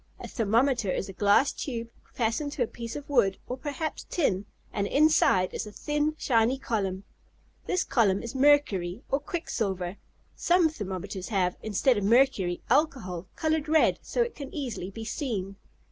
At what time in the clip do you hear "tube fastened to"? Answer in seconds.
1.51-2.63